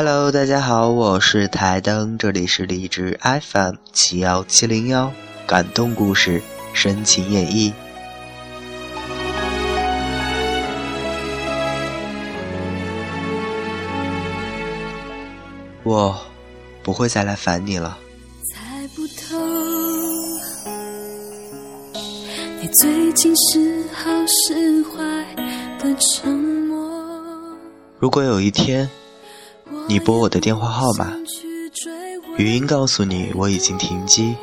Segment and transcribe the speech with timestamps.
[0.00, 5.12] Hello，大家好，我是台灯，这里是荔枝 FM 七幺七零幺，
[5.44, 6.40] 感动故事，
[6.72, 7.72] 深情演绎。
[15.82, 16.16] 我
[16.84, 17.98] 不会再来烦你了。
[18.54, 19.36] 猜不透，
[22.60, 25.34] 你最近是好是坏
[25.80, 26.88] 的沉默。
[27.98, 28.88] 如果有一天。
[29.88, 31.14] 你拨我的电话号码，
[32.36, 34.36] 语音告诉你我已经停机。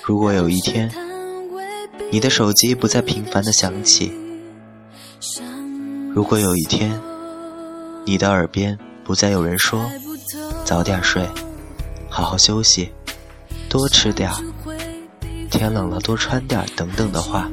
[0.00, 0.88] 如果有一天，
[2.12, 4.12] 你的手机不再频繁的响起；
[6.14, 7.00] 如果有一天，
[8.04, 9.90] 你的耳边不再有人说
[10.64, 11.28] “早点睡，
[12.08, 12.92] 好好休息，
[13.68, 14.30] 多吃点，
[15.50, 17.50] 天冷了多穿点”等等的话，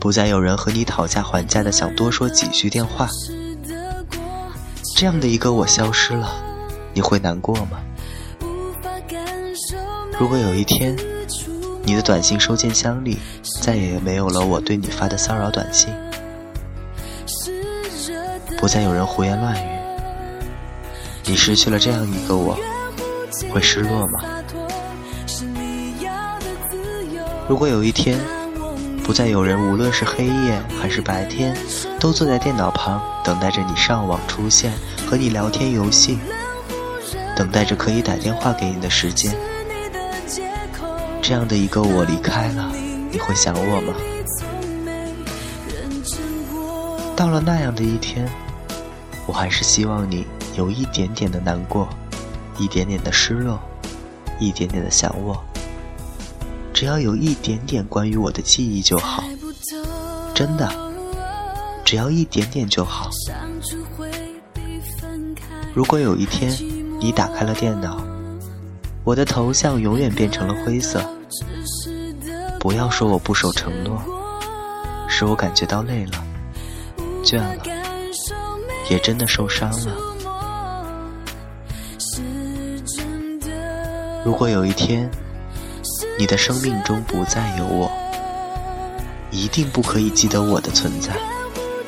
[0.00, 3.08] 不再有人和你讨价还价的想多说几句电话。
[4.96, 6.32] 这样的一个我消失了，
[6.92, 7.80] 你会难过吗？
[10.18, 10.96] 如果有一天，
[11.82, 13.18] 你的短信收件箱里
[13.60, 15.92] 再也没有了我对你发的骚扰短信，
[18.58, 19.68] 不再有人胡言乱语，
[21.24, 22.56] 你失去了这样一个我，
[23.52, 24.22] 会失落吗？
[27.48, 28.18] 如果有一天，
[29.04, 31.54] 不再有人，无论是黑夜还是白天，
[32.00, 34.72] 都坐在电脑旁等待着你上网出现，
[35.06, 36.18] 和你聊天游戏，
[37.36, 39.36] 等待着可以打电话给你的时间。
[41.20, 42.72] 这样的一个我离开了，
[43.10, 43.94] 你会想我吗？
[47.14, 48.26] 到了那样的一天，
[49.26, 51.86] 我还是希望你有一点点的难过，
[52.58, 53.60] 一点点的失落，
[54.40, 55.44] 一点点的想我。
[56.74, 59.22] 只要有一点点关于我的记忆就好，
[60.34, 60.68] 真的，
[61.84, 63.08] 只要一点点就好。
[65.72, 66.52] 如果有一天
[67.00, 68.04] 你打开了电脑，
[69.04, 71.00] 我的头像永远变成了灰色，
[72.58, 74.02] 不要说我不守承诺，
[75.08, 76.24] 是我感觉到累了、
[77.22, 77.56] 倦了，
[78.90, 79.96] 也真的受伤了。
[84.24, 85.08] 如果有一天。
[86.16, 87.90] 你的生命中不再有我，
[89.30, 91.12] 一定不可以记得我的存在，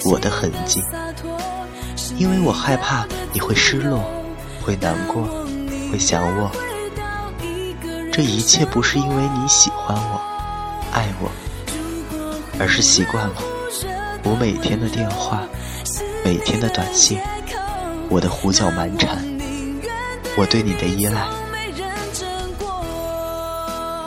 [0.04, 0.82] 我的痕迹，
[2.16, 4.03] 因为我害怕你会失落，
[4.60, 5.22] 会难过，
[5.92, 6.50] 会想我。
[8.12, 10.20] 这一切不是因为你喜欢我、
[10.92, 11.31] 爱我，
[12.59, 13.34] 而是习惯了
[14.25, 15.42] 我每天的电话、
[16.25, 17.20] 每天的短信、
[18.09, 19.22] 我的胡搅蛮缠，
[20.36, 21.28] 我对你的依赖。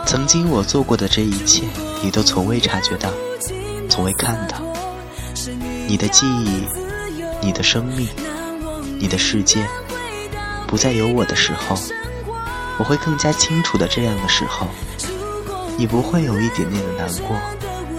[0.06, 1.64] 曾经我做过的这一切，
[2.02, 3.10] 你都从未察觉到，
[3.90, 4.58] 从未看到。
[5.88, 6.68] 你的记忆，
[7.42, 8.08] 你的生命，
[9.00, 9.66] 你的世界，
[10.68, 11.78] 不再有我的时候，
[12.78, 13.88] 我会更加清楚的。
[13.88, 14.68] 这样的时候，
[15.78, 17.38] 你不会有一点点的难过，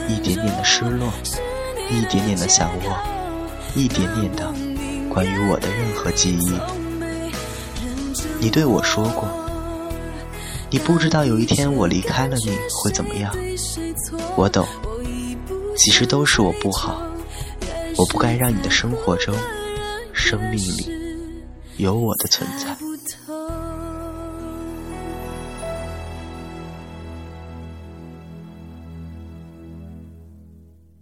[0.09, 1.13] 一点点的失落，
[1.89, 2.97] 一点点的想我，
[3.75, 4.53] 一点点的
[5.09, 6.53] 关于我的任何记忆。
[8.41, 9.29] 你对我说过。
[10.71, 13.35] 你不知道有一天我离开了你会怎么样，
[14.37, 14.65] 我懂，
[15.77, 17.03] 其实都是我不好，
[17.97, 19.35] 我不该让你的生活中、
[20.13, 20.89] 生命里
[21.77, 22.77] 有我的存在。